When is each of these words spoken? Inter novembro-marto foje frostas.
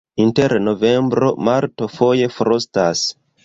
Inter 0.23 0.55
novembro-marto 0.67 1.87
foje 1.99 2.27
frostas. 2.41 3.07